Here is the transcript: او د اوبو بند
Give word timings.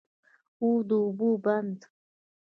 او 0.61 0.69
د 0.87 0.89
اوبو 1.03 1.29
بند 1.43 1.79